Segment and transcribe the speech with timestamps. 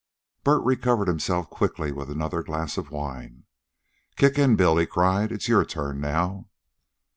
[0.43, 3.43] Bert recovered himself quickly with another glass of wine.
[4.15, 5.31] "Kick in, Bill," he cried.
[5.31, 6.47] "It's your turn now."